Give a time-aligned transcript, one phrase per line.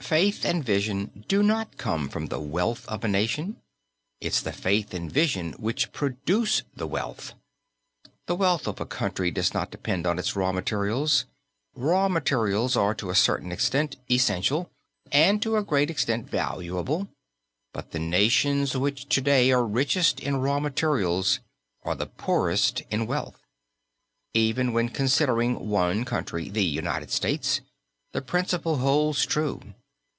[0.00, 3.56] Faith and vision do not come from the wealth of a nation.
[4.20, 7.32] It's the faith and vision which produce the wealth.
[8.26, 11.24] The wealth of a country does not depend on its raw materials.
[11.74, 14.70] Raw materials are to a certain extent essential
[15.10, 17.08] and to a great extent valuable;
[17.72, 21.38] but the nations which to day are richest in raw materials
[21.82, 23.40] are the poorest in wealth.
[24.34, 27.62] Even when considering one country the United States
[28.12, 29.60] the principle holds true.